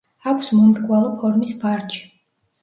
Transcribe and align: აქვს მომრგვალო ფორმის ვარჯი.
აქვს 0.29 0.47
მომრგვალო 0.59 1.11
ფორმის 1.19 1.53
ვარჯი. 1.61 2.03